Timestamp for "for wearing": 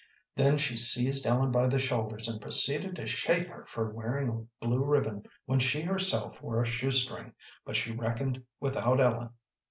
3.67-4.29